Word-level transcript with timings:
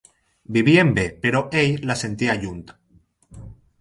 Vivien 0.55 0.87
bé, 0.95 1.03
però 1.25 1.41
ell 1.63 1.85
la 1.91 1.99
sentia 2.03 2.39
lluny. 2.43 2.65